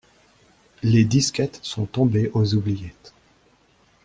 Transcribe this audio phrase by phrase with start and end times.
[0.81, 3.13] Les disquettes sont tombées aux oubliettes.